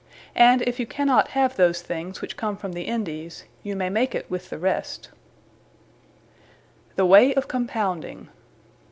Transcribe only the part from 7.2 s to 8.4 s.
of Compounding.